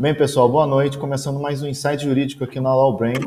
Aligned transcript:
Bem, 0.00 0.14
pessoal, 0.14 0.48
boa 0.48 0.66
noite. 0.66 0.96
Começando 0.96 1.38
mais 1.38 1.62
um 1.62 1.68
Insight 1.68 2.02
Jurídico 2.02 2.42
aqui 2.42 2.58
na 2.58 2.74
Law 2.74 2.96
Brain. 2.96 3.18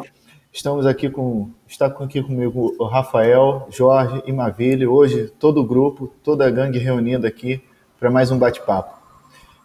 Estamos 0.51 0.87
aqui 0.87 1.07
com, 1.07 1.51
está 1.67 1.85
aqui 1.85 2.19
comigo 2.23 2.75
o 2.79 2.85
Rafael, 2.85 3.67
Jorge 3.69 4.23
e 4.25 4.33
Maville. 4.33 4.87
Hoje, 4.87 5.31
todo 5.37 5.61
o 5.61 5.63
grupo, 5.63 6.11
toda 6.23 6.47
a 6.47 6.49
gangue 6.49 6.79
reunida 6.79 7.27
aqui 7.27 7.63
para 7.99 8.09
mais 8.09 8.31
um 8.31 8.39
bate-papo. 8.39 8.99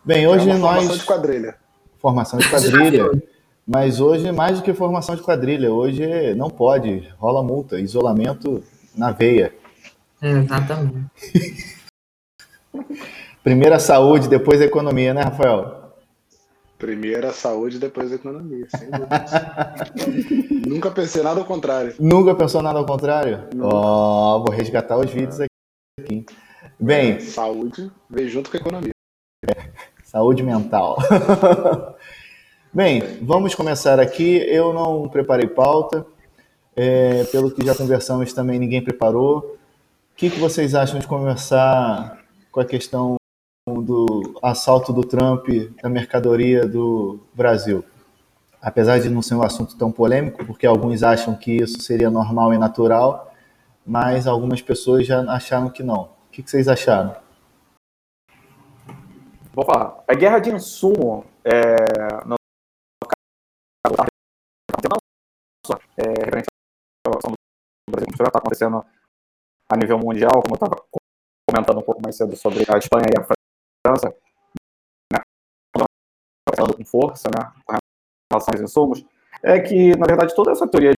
Bem, 0.04 0.26
hoje 0.26 0.50
é 0.50 0.58
nós. 0.58 0.80
Formação 0.80 0.98
de 0.98 1.04
quadrilha. 1.06 1.54
Formação 1.96 2.38
de 2.38 2.50
quadrilha. 2.50 3.22
Mas 3.66 4.00
hoje, 4.00 4.30
mais 4.30 4.58
do 4.58 4.62
que 4.62 4.74
formação 4.74 5.16
de 5.16 5.22
quadrilha, 5.22 5.72
hoje 5.72 6.34
não 6.34 6.50
pode, 6.50 7.08
rola 7.16 7.42
multa, 7.42 7.80
isolamento 7.80 8.62
na 8.94 9.12
veia. 9.12 9.54
exatamente. 10.20 11.06
Primeiro 13.42 13.74
a 13.74 13.78
saúde, 13.78 14.28
depois 14.28 14.60
a 14.60 14.66
economia, 14.66 15.14
né, 15.14 15.22
Rafael? 15.22 15.77
Primeiro 16.78 17.26
a 17.26 17.32
saúde, 17.32 17.76
depois 17.78 18.12
a 18.12 18.14
economia, 18.14 18.64
sem 18.70 18.88
Nunca 20.64 20.92
pensei 20.92 21.24
nada 21.24 21.40
ao 21.40 21.46
contrário. 21.46 21.94
Nunca 21.98 22.36
pensou 22.36 22.62
nada 22.62 22.78
ao 22.78 22.86
contrário? 22.86 23.48
Ó, 23.60 24.36
oh, 24.36 24.44
vou 24.44 24.54
resgatar 24.54 24.96
os 24.96 25.10
vídeos 25.10 25.40
aqui. 25.40 26.24
Bem. 26.78 27.18
Saúde 27.18 27.90
veio 28.08 28.28
junto 28.28 28.48
com 28.48 28.56
a 28.56 28.60
economia. 28.60 28.92
É, 29.44 29.70
saúde 30.04 30.44
mental. 30.44 30.96
Bem, 32.72 33.18
vamos 33.22 33.56
começar 33.56 33.98
aqui. 33.98 34.36
Eu 34.36 34.72
não 34.72 35.08
preparei 35.08 35.48
pauta. 35.48 36.06
É, 36.76 37.24
pelo 37.24 37.50
que 37.50 37.66
já 37.66 37.74
conversamos, 37.74 38.32
também 38.32 38.56
ninguém 38.56 38.84
preparou. 38.84 39.38
O 40.12 40.16
que, 40.16 40.30
que 40.30 40.38
vocês 40.38 40.76
acham 40.76 41.00
de 41.00 41.08
conversar 41.08 42.24
com 42.52 42.60
a 42.60 42.64
questão 42.64 43.16
do 43.74 44.38
assalto 44.42 44.92
do 44.92 45.02
Trump 45.02 45.48
da 45.82 45.88
mercadoria 45.88 46.66
do 46.66 47.20
Brasil? 47.34 47.84
Apesar 48.60 48.98
de 48.98 49.08
não 49.08 49.22
ser 49.22 49.34
um 49.34 49.42
assunto 49.42 49.76
tão 49.76 49.92
polêmico, 49.92 50.44
porque 50.44 50.66
alguns 50.66 51.02
acham 51.02 51.36
que 51.36 51.52
isso 51.52 51.80
seria 51.80 52.10
normal 52.10 52.52
e 52.52 52.58
natural, 52.58 53.32
mas 53.86 54.26
algumas 54.26 54.60
pessoas 54.60 55.06
já 55.06 55.20
acharam 55.32 55.70
que 55.70 55.82
não. 55.82 56.10
O 56.28 56.30
que, 56.30 56.42
vocês 56.42 56.68
acharam? 56.68 57.16
Vou 59.54 59.64
falar. 59.64 60.04
A 60.06 60.14
guerra 60.14 60.38
de 60.38 60.50
insumo 60.50 61.24
é, 61.44 61.76
no 62.26 62.36
é, 65.96 66.12
Brasil, 67.90 68.06
que 68.06 68.22
está 68.22 68.38
acontecendo 68.38 68.84
a 69.70 69.76
nível 69.76 69.98
mundial, 69.98 70.42
como 70.42 70.54
eu 70.54 70.54
estava 70.54 70.76
comentando 71.48 71.78
um 71.78 71.82
pouco 71.82 72.02
mais 72.02 72.16
cedo 72.16 72.36
sobre 72.36 72.64
a 72.68 72.78
Espanha 72.78 73.06
e 73.08 73.20
a 73.20 73.24
França, 73.24 73.37
né, 75.12 75.20
com 76.76 76.84
força, 76.84 77.28
né, 77.28 77.52
com 77.64 77.76
relação 78.32 78.54
aos 78.54 78.60
insumos, 78.60 79.04
é 79.42 79.60
que, 79.60 79.96
na 79.96 80.06
verdade, 80.06 80.34
toda 80.34 80.52
essa 80.52 80.68
teoria 80.68 80.92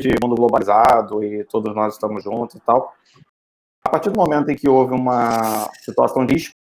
de 0.00 0.10
mundo 0.22 0.36
globalizado 0.36 1.22
e 1.24 1.44
todos 1.44 1.74
nós 1.74 1.94
estamos 1.94 2.22
juntos 2.22 2.56
e 2.56 2.60
tal, 2.60 2.94
a 3.84 3.90
partir 3.90 4.10
do 4.10 4.18
momento 4.18 4.50
em 4.50 4.56
que 4.56 4.68
houve 4.68 4.92
uma 4.92 5.72
situação 5.74 6.26
de 6.26 6.34
risco 6.34 6.52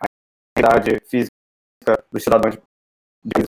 à 0.00 0.04
integridade 0.58 1.00
física 1.06 1.30
dos 2.10 2.22
cidadãos 2.22 2.56
de 3.24 3.42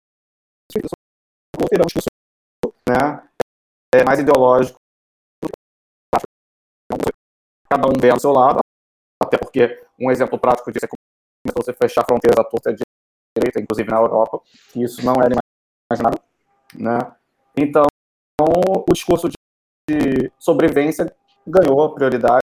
né, 2.88 3.28
é 3.94 4.04
mais 4.04 4.20
ideológico. 4.20 4.78
Cada 7.68 7.88
um 7.88 7.98
vem 7.98 8.10
ao 8.10 8.20
seu 8.20 8.32
lado, 8.32 8.60
até 9.22 9.38
porque 9.38 9.82
um 9.98 10.10
exemplo 10.10 10.38
prático 10.38 10.70
disso 10.70 10.84
é 10.84 10.88
que 11.64 11.72
se 11.72 11.78
fechar 11.78 12.04
fronteiras 12.04 12.38
à 12.38 12.44
torta 12.44 12.74
direita, 13.36 13.60
inclusive 13.60 13.90
na 13.90 13.98
Europa, 13.98 14.40
e 14.74 14.82
isso 14.82 15.04
não 15.04 15.14
era 15.14 15.34
imaginável. 15.90 16.20
Né? 16.74 16.98
Então, 17.56 17.84
o 18.40 18.92
discurso 18.92 19.28
de 19.88 20.30
sobrevivência 20.38 21.14
ganhou 21.46 21.94
prioridade. 21.94 22.42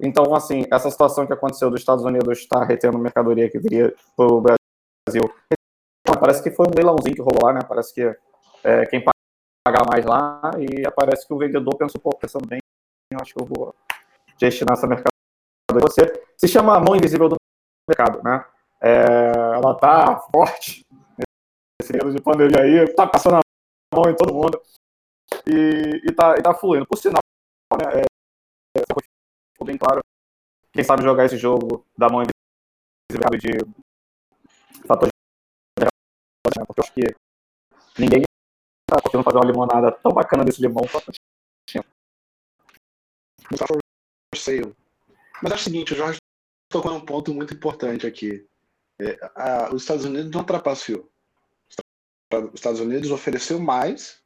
Então, 0.00 0.34
assim, 0.34 0.64
essa 0.72 0.90
situação 0.90 1.26
que 1.26 1.32
aconteceu 1.32 1.70
dos 1.70 1.80
Estados 1.80 2.04
Unidos 2.04 2.38
estar 2.38 2.64
retendo 2.64 2.98
mercadoria 2.98 3.50
que 3.50 3.58
viria 3.58 3.94
para 4.16 4.26
o 4.26 4.40
Brasil, 4.40 5.22
parece 6.18 6.42
que 6.42 6.50
foi 6.50 6.66
um 6.66 6.74
leilãozinho 6.74 7.14
que 7.14 7.22
rolou 7.22 7.44
lá, 7.44 7.52
né? 7.52 7.60
Parece 7.66 7.94
que 7.94 8.02
é, 8.64 8.86
quem 8.86 9.02
pagar 9.64 9.86
mais 9.90 10.04
lá 10.04 10.40
e 10.58 10.90
parece 10.92 11.26
que 11.26 11.34
o 11.34 11.38
vendedor 11.38 11.76
pensou, 11.76 12.00
pô, 12.00 12.10
pensando 12.16 12.46
bem, 12.46 12.60
eu 13.12 13.18
acho 13.20 13.34
que 13.34 13.40
eu 13.40 13.46
vou 13.46 13.74
destinar 14.38 14.74
essa 14.74 14.86
mercadoria. 14.86 15.10
Você 15.82 16.22
se 16.36 16.48
chama 16.48 16.80
mão 16.80 16.96
invisível 16.96 17.28
do 17.28 17.36
mercado, 17.90 18.22
né? 18.22 18.44
É, 18.80 19.56
ela 19.56 19.74
tá 19.74 20.18
forte 20.32 20.86
nesse 21.78 21.92
período 21.92 22.16
de 22.16 22.22
pandemia 22.22 22.62
aí, 22.62 22.94
tá 22.94 23.06
passando 23.06 23.36
a 23.36 23.40
mão 23.94 24.10
em 24.10 24.16
todo 24.16 24.32
mundo 24.32 24.60
e, 25.46 26.08
e, 26.08 26.12
tá, 26.12 26.36
e 26.38 26.42
tá 26.42 26.54
fluindo. 26.54 26.86
Por 26.86 26.96
sinal, 26.96 27.20
né, 27.78 28.00
é, 28.00 28.80
é, 28.80 29.64
bem 29.64 29.76
claro, 29.76 30.00
quem 30.72 30.84
sabe 30.84 31.02
jogar 31.02 31.26
esse 31.26 31.36
jogo 31.36 31.84
da 31.96 32.08
mão 32.08 32.22
invisível 32.22 33.38
de 33.38 34.86
fatores 34.86 35.12
né, 35.78 35.86
porque 36.66 36.80
eu 36.80 36.84
acho 36.84 36.94
que 36.94 38.00
ninguém 38.00 38.22
tá 38.88 38.96
conseguindo 39.02 39.24
fazer 39.24 39.38
uma 39.38 39.46
limonada 39.46 39.92
tão 39.92 40.12
bacana 40.12 40.44
desse 40.44 40.62
limão 40.62 40.84
quanto 40.90 41.12
tinha. 41.68 41.84
Mas 45.42 45.52
é 45.52 45.54
o 45.54 45.58
seguinte, 45.58 45.92
o 45.92 45.96
Jorge 45.96 46.18
tocou 46.70 46.92
num 46.92 47.00
ponto 47.00 47.34
muito 47.34 47.52
importante 47.52 48.06
aqui. 48.06 48.46
É, 48.98 49.18
a, 49.34 49.74
os 49.74 49.82
Estados 49.82 50.04
Unidos 50.04 50.30
não 50.30 50.44
trapaceou. 50.44 51.10
Os 52.32 52.54
Estados 52.54 52.80
Unidos 52.80 53.10
ofereceu 53.10 53.58
mais 53.58 54.20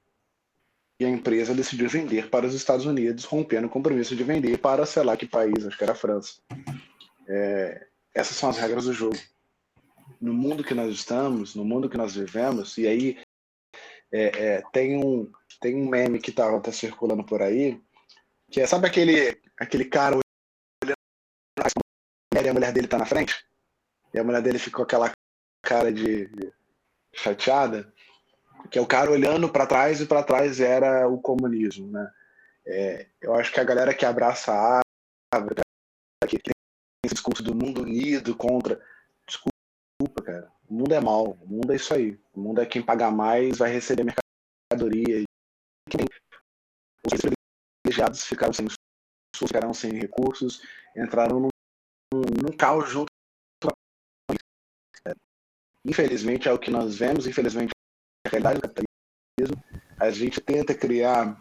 e 1.00 1.04
a 1.04 1.08
empresa 1.08 1.54
decidiu 1.54 1.88
vender 1.88 2.28
para 2.28 2.46
os 2.46 2.54
Estados 2.54 2.86
Unidos, 2.86 3.24
rompendo 3.24 3.66
o 3.66 3.70
compromisso 3.70 4.14
de 4.14 4.22
vender 4.22 4.58
para, 4.58 4.86
sei 4.86 5.02
lá, 5.02 5.16
que 5.16 5.26
país, 5.26 5.66
acho 5.66 5.76
que 5.76 5.82
era 5.82 5.94
a 5.94 5.96
França. 5.96 6.34
É, 7.26 7.86
essas 8.14 8.36
são 8.36 8.50
as 8.50 8.58
regras 8.58 8.84
do 8.84 8.92
jogo. 8.92 9.18
No 10.20 10.34
mundo 10.34 10.62
que 10.62 10.74
nós 10.74 10.94
estamos, 10.94 11.54
no 11.54 11.64
mundo 11.64 11.88
que 11.88 11.96
nós 11.96 12.14
vivemos, 12.14 12.76
e 12.76 12.86
aí 12.86 13.18
é, 14.12 14.24
é, 14.24 14.62
tem, 14.70 15.02
um, 15.02 15.30
tem 15.60 15.74
um 15.74 15.88
meme 15.88 16.20
que 16.20 16.30
tá, 16.30 16.60
tá 16.60 16.70
circulando 16.70 17.24
por 17.24 17.40
aí, 17.42 17.80
que 18.50 18.60
é, 18.60 18.66
sabe 18.66 18.86
aquele, 18.86 19.40
aquele 19.58 19.86
cara 19.86 20.23
e 22.42 22.48
a 22.48 22.52
mulher 22.54 22.72
dele 22.72 22.88
tá 22.88 22.98
na 22.98 23.06
frente? 23.06 23.44
E 24.12 24.18
a 24.18 24.24
mulher 24.24 24.42
dele 24.42 24.58
ficou 24.58 24.84
aquela 24.84 25.10
cara 25.62 25.92
de, 25.92 26.28
chateada, 27.14 27.92
que 28.70 28.78
é 28.78 28.82
o 28.82 28.86
cara 28.86 29.10
olhando 29.10 29.48
para 29.48 29.66
trás 29.66 30.00
e 30.00 30.06
para 30.06 30.22
trás 30.22 30.60
era 30.60 31.08
o 31.08 31.20
comunismo, 31.20 31.90
né? 31.90 32.10
É, 32.66 33.06
eu 33.20 33.34
acho 33.34 33.52
que 33.52 33.60
a 33.60 33.64
galera 33.64 33.94
que 33.94 34.06
abraça 34.06 34.52
a 34.52 34.80
árvore, 35.34 35.60
que 36.28 36.38
tem 36.38 36.52
esse 37.04 37.14
discurso 37.14 37.42
do 37.42 37.54
mundo 37.54 37.82
unido 37.82 38.34
contra. 38.34 38.80
Desculpa, 39.26 40.22
cara. 40.22 40.50
O 40.68 40.74
mundo 40.74 40.94
é 40.94 41.00
mal, 41.00 41.32
o 41.42 41.46
mundo 41.46 41.72
é 41.72 41.76
isso 41.76 41.92
aí. 41.92 42.18
O 42.32 42.40
mundo 42.40 42.60
é 42.60 42.66
quem 42.66 42.82
pagar 42.82 43.10
mais 43.10 43.58
vai 43.58 43.70
receber 43.70 44.04
mercadoria. 44.04 45.24
Os 47.06 47.20
privilegiados 47.84 48.24
ficaram 48.24 48.52
sem 48.52 48.66
ficaram 49.36 49.74
sem 49.74 49.92
recursos, 49.92 50.62
entraram 50.96 51.40
num, 51.40 51.48
num 52.42 52.56
caos 52.56 52.90
junto. 52.90 53.06
Infelizmente 55.84 56.48
é 56.48 56.52
o 56.52 56.58
que 56.58 56.70
nós 56.70 56.96
vemos, 56.96 57.26
infelizmente 57.26 57.70
é 58.24 58.28
a 58.28 58.30
realidade 58.30 58.60
do 58.60 58.62
capitalismo. 58.62 59.64
A 59.98 60.10
gente 60.10 60.40
tenta 60.40 60.74
criar, 60.74 61.40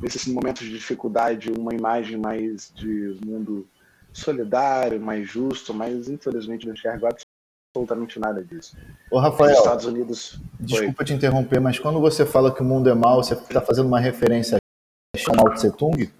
nesses 0.00 0.26
momentos 0.26 0.62
de 0.62 0.70
dificuldade, 0.70 1.50
uma 1.50 1.74
imagem 1.74 2.16
mais 2.16 2.72
de 2.74 3.18
mundo 3.24 3.68
solidário, 4.12 5.00
mais 5.00 5.28
justo, 5.28 5.74
mas 5.74 6.08
infelizmente 6.08 6.66
não 6.66 6.74
enxergo 6.74 7.08
absolutamente 7.74 8.18
nada 8.20 8.44
disso. 8.44 8.76
Ô, 9.10 9.18
Rafael, 9.18 9.52
Os 9.52 9.58
Estados 9.58 9.84
Unidos. 9.84 10.40
Desculpa 10.60 10.94
foi. 10.96 11.04
te 11.04 11.12
interromper, 11.12 11.60
mas 11.60 11.78
quando 11.78 12.00
você 12.00 12.24
fala 12.24 12.54
que 12.54 12.62
o 12.62 12.64
mundo 12.64 12.88
é 12.88 12.94
mau, 12.94 13.22
você 13.22 13.34
está 13.34 13.60
fazendo 13.60 13.86
uma 13.86 14.00
referência 14.00 14.56
a 14.56 15.34
Mao 15.34 15.52
Tse 15.54 15.70
Tung? 15.72 16.10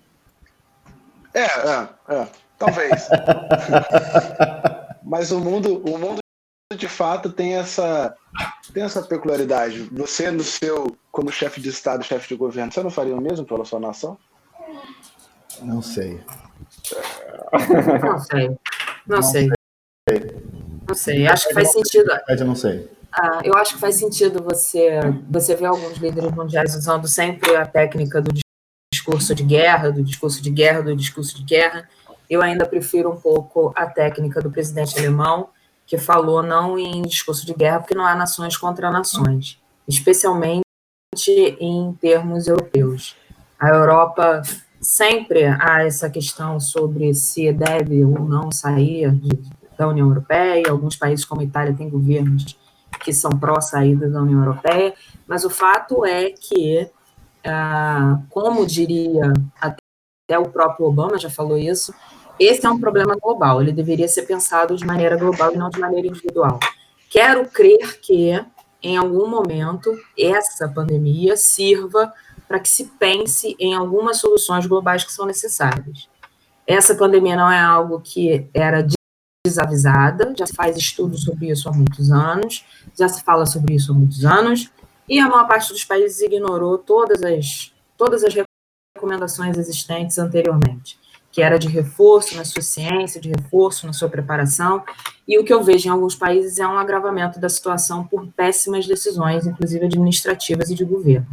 É, 1.33 1.45
é, 1.45 1.89
é 2.09 2.29
talvez. 2.59 3.09
mas 5.03 5.31
o 5.33 5.41
mundo, 5.41 5.83
o 5.89 5.99
mundo 5.99 6.19
de 6.77 6.89
fato 6.89 7.31
tem 7.31 7.55
essa 7.55 8.15
tem 8.73 8.83
essa 8.83 9.03
peculiaridade. 9.03 9.89
Você 9.93 10.31
no 10.31 10.43
seu 10.43 10.97
como 11.11 11.33
chefe 11.33 11.61
de 11.61 11.71
estado, 11.71 12.05
chefe 12.05 12.29
de 12.29 12.37
governo, 12.37 12.71
você 12.71 12.83
não 12.83 12.91
faria 12.91 13.17
o 13.17 13.21
mesmo 13.21 13.47
pela 13.47 13.65
sua 13.65 13.81
nação? 13.81 14.19
Não 15.63 15.83
sei. 15.83 16.21
Não 18.03 18.19
sei. 18.19 18.49
Não, 18.49 19.17
não 19.17 19.23
sei. 19.23 19.51
sei. 20.09 20.43
Não 20.87 20.95
sei, 20.95 21.27
acho 21.27 21.49
que 21.49 21.55
faz 21.55 21.73
sentido. 21.73 22.11
Eu 22.29 22.47
não 22.47 22.55
sei. 22.55 22.91
Ah, 23.13 23.41
eu 23.43 23.55
acho 23.57 23.75
que 23.75 23.81
faz 23.81 23.97
sentido 23.97 24.43
você, 24.43 25.01
você 25.29 25.55
ver 25.55 25.67
alguns 25.67 25.97
líderes 25.99 26.31
mundiais 26.31 26.75
usando 26.75 27.09
sempre 27.09 27.57
a 27.57 27.67
técnica 27.67 28.21
do 28.21 28.31
discurso 28.93 29.35
de 29.35 29.43
guerra, 29.43 29.91
do 29.91 30.03
discurso 30.03 30.43
de 30.43 30.51
guerra, 30.51 30.83
do 30.83 30.97
discurso 30.97 31.37
de 31.37 31.45
guerra. 31.45 31.89
Eu 32.29 32.43
ainda 32.43 32.67
prefiro 32.67 33.11
um 33.11 33.17
pouco 33.17 33.73
a 33.75 33.87
técnica 33.87 34.41
do 34.41 34.51
presidente 34.51 34.99
alemão, 34.99 35.49
que 35.87 35.97
falou 35.97 36.43
não 36.43 36.79
em 36.79 37.03
discurso 37.03 37.47
de 37.47 37.55
guerra, 37.55 37.81
porque 37.81 37.95
não 37.95 38.05
há 38.05 38.15
nações 38.15 38.57
contra 38.57 38.91
nações, 38.91 39.59
especialmente 39.87 40.63
em 41.59 41.93
termos 41.95 42.47
europeus. 42.47 43.17
A 43.59 43.69
Europa 43.71 44.43
sempre 44.81 45.47
há 45.47 45.83
essa 45.85 46.09
questão 46.11 46.61
sobre 46.61 47.15
se 47.15 47.51
deve 47.53 48.05
ou 48.05 48.21
não 48.21 48.53
sair 48.53 49.19
da 49.79 49.89
União 49.89 50.09
Europeia. 50.09 50.65
Alguns 50.69 50.97
países, 50.97 51.25
como 51.25 51.41
a 51.41 51.45
Itália, 51.45 51.75
têm 51.75 51.89
governos 51.89 52.59
que 53.01 53.13
são 53.13 53.31
pró-saída 53.31 54.09
da 54.09 54.23
União 54.23 54.41
Europeia, 54.41 54.95
mas 55.27 55.45
o 55.45 55.51
fato 55.51 56.05
é 56.05 56.31
que, 56.31 56.89
ah, 57.45 58.21
como 58.29 58.67
diria 58.67 59.33
até 59.61 60.39
o 60.39 60.49
próprio 60.49 60.87
Obama 60.87 61.19
já 61.19 61.31
falou 61.31 61.57
isso, 61.57 61.95
esse 62.39 62.65
é 62.65 62.71
um 62.71 62.79
problema 62.79 63.17
global, 63.17 63.61
ele 63.61 63.73
deveria 63.73 64.07
ser 64.07 64.23
pensado 64.23 64.77
de 64.77 64.87
maneira 64.87 65.17
global 65.17 65.53
e 65.53 65.57
não 65.57 65.71
de 65.71 65.81
maneira 65.81 66.07
individual. 66.07 66.61
Quero 67.11 67.49
crer 67.49 68.01
que, 68.01 68.33
em 68.83 68.97
algum 68.97 69.27
momento, 69.29 69.91
essa 70.17 70.69
pandemia 70.69 71.37
sirva 71.37 72.13
para 72.47 72.61
que 72.61 72.69
se 72.69 72.85
pense 72.99 73.57
em 73.59 73.75
algumas 73.75 74.19
soluções 74.19 74.67
globais 74.67 75.05
que 75.05 75.13
são 75.13 75.27
necessárias. 75.27 76.09
Essa 76.67 76.95
pandemia 76.95 77.37
não 77.37 77.51
é 77.51 77.61
algo 77.61 78.01
que 78.01 78.49
era 78.55 78.87
desavisada, 79.45 80.35
já 80.39 80.47
se 80.47 80.55
faz 80.55 80.77
estudos 80.77 81.25
sobre 81.25 81.51
isso 81.51 81.69
há 81.69 81.73
muitos 81.73 82.13
anos, 82.13 82.65
já 82.97 83.09
se 83.09 83.23
fala 83.25 83.47
sobre 83.47 83.75
isso 83.75 83.91
há 83.91 83.95
muitos 83.95 84.25
anos, 84.25 84.71
e 85.09 85.19
a 85.19 85.29
maior 85.29 85.49
parte 85.49 85.73
dos 85.73 85.85
países 85.85 86.21
ignorou 86.21 86.79
todas 86.79 87.23
as, 87.23 87.73
todas 87.97 88.23
as 88.23 88.35
recomendações 88.95 89.57
existentes 89.57 90.19
anteriormente 90.19 90.99
que 91.31 91.43
era 91.43 91.59
de 91.59 91.69
reforço 91.69 92.37
na 92.37 92.45
sua 92.45 92.63
ciência, 92.63 93.21
de 93.21 93.29
reforço 93.29 93.87
na 93.87 93.93
sua 93.93 94.09
preparação, 94.09 94.83
e 95.27 95.39
o 95.39 95.45
que 95.45 95.53
eu 95.53 95.63
vejo 95.63 95.89
em 95.89 95.91
alguns 95.91 96.15
países 96.15 96.59
é 96.59 96.67
um 96.67 96.79
agravamento 96.79 97.39
da 97.39 97.49
situação 97.49 98.05
por 98.07 98.27
péssimas 98.29 98.87
decisões, 98.87 99.47
inclusive 99.47 99.85
administrativas 99.85 100.71
e 100.71 100.75
de 100.75 100.85
governo. 100.85 101.29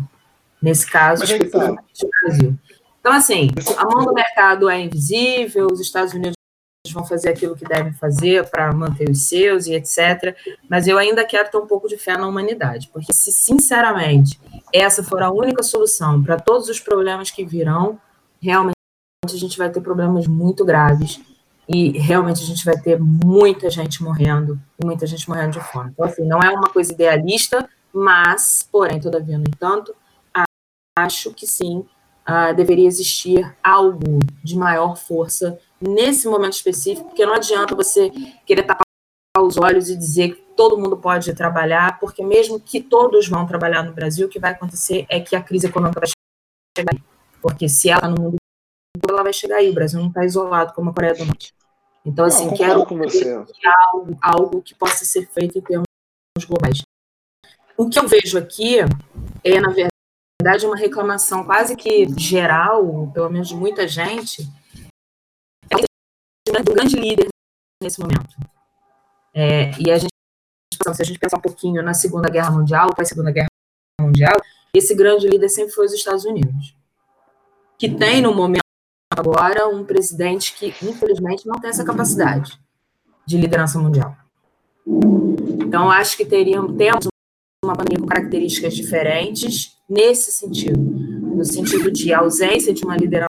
Nesse 0.61 0.89
caso, 0.89 1.23
é 1.23 1.39
tá. 1.45 1.71
o 1.71 2.09
Brasil. 2.23 2.57
Então, 2.99 3.13
assim, 3.13 3.51
a 3.77 3.85
mão 3.85 4.03
do 4.03 4.13
mercado 4.13 4.69
é 4.69 4.81
invisível, 4.81 5.67
os 5.71 5.79
Estados 5.79 6.13
Unidos 6.13 6.35
vão 6.91 7.05
fazer 7.05 7.29
aquilo 7.29 7.55
que 7.55 7.65
devem 7.65 7.93
fazer 7.93 8.49
para 8.49 8.71
manter 8.73 9.09
os 9.09 9.27
seus 9.27 9.67
e 9.67 9.73
etc. 9.73 10.35
Mas 10.69 10.87
eu 10.87 10.97
ainda 10.97 11.25
quero 11.25 11.49
ter 11.49 11.57
um 11.57 11.67
pouco 11.67 11.87
de 11.87 11.97
fé 11.97 12.17
na 12.17 12.27
humanidade, 12.27 12.89
porque 12.91 13.13
se 13.13 13.31
sinceramente 13.31 14.39
essa 14.73 15.03
for 15.03 15.21
a 15.21 15.31
única 15.31 15.63
solução 15.63 16.21
para 16.23 16.39
todos 16.39 16.69
os 16.69 16.79
problemas 16.79 17.31
que 17.31 17.45
virão, 17.45 17.99
realmente 18.41 18.74
a 19.33 19.39
gente 19.39 19.57
vai 19.57 19.69
ter 19.69 19.81
problemas 19.81 20.27
muito 20.27 20.65
graves 20.65 21.19
e 21.67 21.97
realmente 21.97 22.43
a 22.43 22.45
gente 22.45 22.63
vai 22.63 22.77
ter 22.77 22.99
muita 22.99 23.69
gente 23.69 24.03
morrendo 24.03 24.59
muita 24.83 25.07
gente 25.07 25.27
morrendo 25.27 25.53
de 25.53 25.59
fome. 25.61 25.91
Então, 25.91 26.05
assim, 26.05 26.23
não 26.27 26.39
é 26.39 26.49
uma 26.51 26.69
coisa 26.69 26.93
idealista, 26.93 27.67
mas, 27.91 28.67
porém, 28.71 28.99
todavia, 28.99 29.37
no 29.37 29.45
entanto, 29.45 29.95
acho 30.97 31.33
que 31.33 31.45
sim, 31.45 31.85
uh, 32.27 32.55
deveria 32.55 32.87
existir 32.87 33.55
algo 33.63 34.19
de 34.43 34.57
maior 34.57 34.95
força 34.95 35.59
nesse 35.79 36.27
momento 36.27 36.53
específico, 36.53 37.09
porque 37.09 37.25
não 37.25 37.33
adianta 37.33 37.75
você 37.75 38.09
querer 38.45 38.63
tapar 38.63 38.85
os 39.39 39.57
olhos 39.57 39.89
e 39.89 39.97
dizer 39.97 40.35
que 40.35 40.41
todo 40.55 40.77
mundo 40.77 40.95
pode 40.95 41.33
trabalhar, 41.33 41.99
porque 41.99 42.23
mesmo 42.23 42.59
que 42.59 42.81
todos 42.81 43.27
vão 43.27 43.45
trabalhar 43.45 43.83
no 43.83 43.91
Brasil, 43.91 44.27
o 44.27 44.29
que 44.29 44.39
vai 44.39 44.51
acontecer 44.51 45.05
é 45.09 45.19
que 45.19 45.35
a 45.35 45.43
crise 45.43 45.67
econômica 45.67 45.99
vai 45.99 46.09
chegar, 46.77 46.95
porque 47.41 47.67
se 47.67 47.89
ela 47.89 48.07
no 48.07 48.21
mundo 48.21 48.35
ela 49.15 49.23
vai 49.23 49.33
chegar 49.33 49.57
aí. 49.57 49.69
O 49.69 49.73
Brasil 49.73 49.99
não 49.99 50.09
está 50.09 50.23
isolado 50.23 50.73
como 50.73 50.89
a 50.89 50.93
Coreia 50.93 51.15
do 51.15 51.25
Norte. 51.25 51.53
Então, 52.05 52.25
assim, 52.25 52.45
não, 52.45 52.53
quero. 52.55 52.85
Algo, 53.91 54.17
algo 54.21 54.61
que 54.61 54.75
possa 54.75 55.03
ser 55.05 55.27
feito 55.27 55.57
em 55.57 55.61
termos 55.61 55.85
globais. 56.47 56.81
O 57.77 57.89
que 57.89 57.97
eu 57.97 58.07
vejo 58.07 58.37
aqui 58.37 58.77
é, 59.43 59.59
na 59.59 59.69
verdade, 59.69 60.65
uma 60.65 60.77
reclamação 60.77 61.43
quase 61.43 61.75
que 61.75 62.07
geral, 62.17 63.11
pelo 63.13 63.29
menos 63.29 63.47
de 63.47 63.55
muita 63.55 63.87
gente, 63.87 64.47
é 65.69 66.63
do 66.63 66.73
grande 66.73 66.95
líder 66.95 67.27
nesse 67.81 67.99
momento. 67.99 68.35
É, 69.33 69.71
e 69.79 69.91
a 69.91 69.97
gente, 69.97 70.11
se 70.73 71.01
a 71.01 71.05
gente 71.05 71.19
pensar 71.19 71.37
um 71.37 71.41
pouquinho 71.41 71.81
na 71.83 71.93
Segunda 71.93 72.29
Guerra 72.29 72.51
Mundial, 72.51 72.89
a 72.97 73.05
Segunda 73.05 73.31
Guerra 73.31 73.47
Mundial, 73.99 74.35
esse 74.73 74.95
grande 74.95 75.27
líder 75.27 75.49
sempre 75.49 75.73
foi 75.73 75.85
os 75.85 75.93
Estados 75.93 76.25
Unidos, 76.25 76.75
que 77.77 77.89
tem 77.89 78.21
no 78.21 78.33
momento 78.33 78.64
agora 79.11 79.67
um 79.67 79.83
presidente 79.83 80.53
que, 80.53 80.67
infelizmente, 80.85 81.47
não 81.47 81.59
tem 81.59 81.69
essa 81.69 81.85
capacidade 81.85 82.59
de 83.25 83.37
liderança 83.37 83.79
mundial. 83.79 84.15
Então, 84.85 85.89
acho 85.89 86.15
que 86.15 86.25
teríamos, 86.25 86.77
temos 86.77 87.07
uma 87.63 87.75
pandemia 87.75 87.99
com 87.99 88.07
características 88.07 88.75
diferentes 88.75 89.77
nesse 89.89 90.31
sentido, 90.31 90.79
no 90.79 91.43
sentido 91.43 91.91
de 91.91 92.13
ausência 92.13 92.73
de 92.73 92.83
uma 92.83 92.95
liderança 92.95 93.29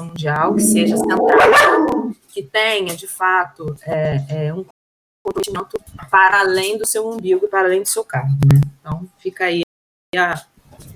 mundial 0.00 0.54
que 0.54 0.62
seja 0.62 0.96
central, 0.96 2.12
que 2.28 2.42
tenha, 2.42 2.94
de 2.94 3.06
fato, 3.06 3.74
é, 3.82 4.46
é, 4.46 4.54
um 4.54 4.64
comprometimento 5.24 5.80
para 6.10 6.40
além 6.40 6.78
do 6.78 6.86
seu 6.86 7.08
umbigo, 7.08 7.48
para 7.48 7.66
além 7.66 7.82
do 7.82 7.88
seu 7.88 8.04
cargo. 8.04 8.38
Né? 8.52 8.60
Então, 8.80 9.08
fica 9.18 9.44
aí 9.44 9.62
a, 10.16 10.44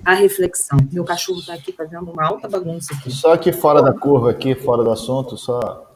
a 0.05 0.13
reflexão. 0.13 0.77
Meu 0.91 1.03
cachorro 1.03 1.39
está 1.39 1.53
aqui 1.53 1.71
fazendo 1.71 2.11
uma 2.11 2.25
alta 2.25 2.47
bagunça 2.47 2.93
aqui. 2.93 3.11
Só 3.11 3.35
que 3.37 3.51
fora 3.51 3.81
da 3.81 3.93
curva 3.93 4.31
aqui, 4.31 4.55
fora 4.55 4.83
do 4.83 4.91
assunto, 4.91 5.37
só 5.37 5.93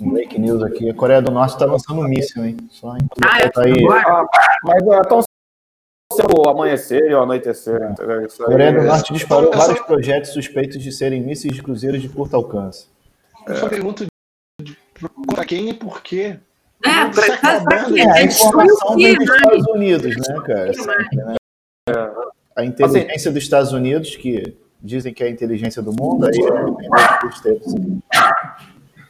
um 0.00 0.10
break 0.10 0.38
news 0.38 0.62
aqui. 0.62 0.90
A 0.90 0.94
Coreia 0.94 1.22
do 1.22 1.30
Norte 1.30 1.54
está 1.54 1.64
lançando 1.64 2.00
um 2.00 2.08
míssil, 2.08 2.44
hein? 2.44 2.56
Só 2.70 2.96
em... 2.96 3.08
ah, 3.22 3.40
é, 3.40 3.48
tá 3.48 3.62
aí. 3.62 3.74
Ah, 3.90 4.24
mas 4.62 4.86
é 4.86 5.02
tão 5.02 5.22
o 6.36 6.48
amanhecer 6.48 7.10
e 7.10 7.14
o 7.14 7.20
anoitecer. 7.20 7.80
A 7.82 8.44
Coreia 8.44 8.72
do 8.72 8.82
Norte 8.86 9.12
disparou 9.12 9.52
vários 9.52 9.80
projetos 9.80 10.30
suspeitos 10.30 10.82
de 10.82 10.90
serem 10.92 11.22
mísseis 11.22 11.54
de 11.54 11.62
cruzeiros 11.62 12.02
de 12.02 12.08
curto 12.08 12.34
alcance. 12.36 12.86
Eu 13.46 13.56
só 13.56 13.68
pergunto 13.68 14.06
para 15.26 15.44
quem 15.44 15.68
e 15.70 15.74
por 15.74 16.02
quê. 16.02 16.38
É, 16.84 17.06
para 17.08 17.84
quem? 17.84 18.00
É, 18.00 18.10
a 18.10 18.22
informação 18.22 18.96
vem 18.96 19.14
dos 19.14 19.28
Estados 19.28 19.66
Unidos, 19.68 20.16
né, 20.16 20.40
cara? 20.46 20.74
Sempre, 20.74 21.16
né? 21.16 21.36
É 21.88 22.27
a 22.58 22.64
inteligência 22.64 23.14
assim, 23.14 23.32
dos 23.32 23.42
Estados 23.44 23.72
Unidos, 23.72 24.16
que 24.16 24.58
dizem 24.80 25.14
que 25.14 25.22
é 25.22 25.28
a 25.28 25.30
inteligência 25.30 25.80
do 25.80 25.92
mundo, 25.92 26.26
aí 26.26 26.32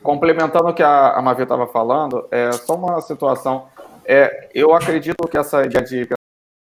Complementando 0.02 0.68
o 0.68 0.74
que 0.74 0.82
a, 0.82 1.14
a 1.14 1.22
Mavi 1.22 1.42
estava 1.42 1.66
falando, 1.66 2.28
é 2.30 2.52
só 2.52 2.74
uma 2.74 3.00
situação. 3.00 3.68
É, 4.04 4.50
eu 4.54 4.74
acredito 4.74 5.26
que 5.26 5.36
essa 5.36 5.64
ideia 5.64 5.84
de 5.84 6.08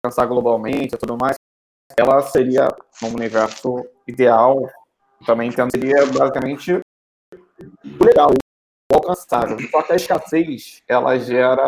pensar 0.02 0.26
globalmente 0.26 0.94
e 0.94 0.98
tudo 0.98 1.16
mais, 1.20 1.36
ela 1.96 2.22
seria, 2.22 2.68
um 3.02 3.08
universo 3.08 3.84
ideal, 4.06 4.68
também 5.24 5.48
entendo, 5.48 5.70
seria 5.72 6.06
basicamente 6.06 6.80
legal, 8.00 8.30
alcançável. 8.92 9.58
Só 9.70 9.82
que 9.82 9.92
a 9.92 9.96
escassez, 9.96 10.82
ela 10.88 11.18
gera 11.18 11.66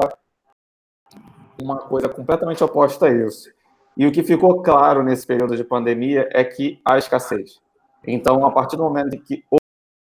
uma 1.61 1.79
coisa 1.79 2.09
completamente 2.09 2.63
oposta 2.63 3.07
a 3.07 3.11
isso. 3.11 3.51
E 3.99 4.07
o 4.07 4.13
que 4.13 4.23
ficou 4.23 4.63
claro 4.63 5.03
nesse 5.03 5.27
período 5.27 5.57
de 5.57 5.65
pandemia 5.65 6.29
é 6.33 6.45
que 6.45 6.81
há 6.85 6.97
escassez. 6.97 7.59
Então, 8.07 8.47
a 8.47 8.51
partir 8.53 8.77
do 8.77 8.85
momento 8.85 9.17
em 9.17 9.19
que 9.19 9.43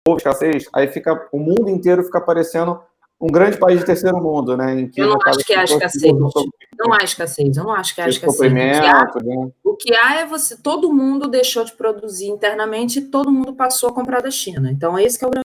houve 0.06 0.18
escassez, 0.18 0.68
aí 0.74 0.86
fica 0.86 1.26
o 1.32 1.38
mundo 1.38 1.70
inteiro 1.70 2.04
fica 2.04 2.20
parecendo 2.20 2.78
um 3.18 3.28
grande 3.28 3.56
país 3.56 3.80
de 3.80 3.86
terceiro 3.86 4.18
mundo, 4.18 4.54
né? 4.54 4.80
Em 4.80 4.90
que 4.90 5.00
eu 5.00 5.08
não 5.08 5.18
acho 5.24 5.38
que 5.38 5.54
há 5.54 5.64
escassez. 5.64 6.12
Não 6.78 6.92
há 6.92 7.02
escassez. 7.02 7.56
Eu 7.56 7.64
não 7.64 7.72
acho 7.72 7.94
que 7.94 8.00
há 8.02 8.08
escassez. 8.10 8.52
O 8.52 8.54
que, 8.54 8.60
há, 8.60 9.04
né? 9.24 9.50
o 9.64 9.76
que 9.76 9.94
há 9.94 10.16
é 10.16 10.26
você. 10.26 10.58
Todo 10.58 10.92
mundo 10.92 11.26
deixou 11.26 11.64
de 11.64 11.72
produzir 11.72 12.26
internamente 12.26 12.98
e 12.98 13.02
todo 13.02 13.32
mundo 13.32 13.54
passou 13.54 13.88
a 13.88 13.94
comprar 13.94 14.20
da 14.20 14.30
China. 14.30 14.70
Então, 14.70 14.98
esse 14.98 15.24
é 15.24 15.26
o 15.26 15.30
grande 15.30 15.46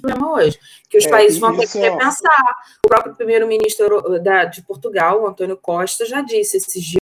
problema 0.00 0.32
hoje, 0.32 0.58
que 0.90 0.98
os 0.98 1.04
é, 1.04 1.10
países 1.10 1.38
vão 1.38 1.56
ter 1.56 1.70
que 1.70 1.78
repensar. 1.78 2.56
O 2.84 2.88
próprio 2.88 3.14
primeiro-ministro 3.14 4.02
de 4.52 4.62
Portugal, 4.62 5.24
Antônio 5.24 5.56
Costa, 5.56 6.04
já 6.04 6.20
disse 6.20 6.56
esses 6.56 6.82
dias 6.82 7.03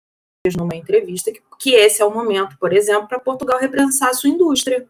numa 0.56 0.74
entrevista 0.74 1.30
que, 1.30 1.42
que 1.58 1.74
esse 1.74 2.00
é 2.00 2.04
o 2.04 2.10
momento, 2.10 2.56
por 2.58 2.72
exemplo, 2.72 3.06
para 3.06 3.18
Portugal 3.18 3.58
repensar 3.58 4.08
a 4.08 4.14
sua 4.14 4.30
indústria. 4.30 4.86